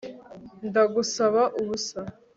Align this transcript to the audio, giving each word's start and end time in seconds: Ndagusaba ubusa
Ndagusaba 0.67 1.41
ubusa 1.59 2.01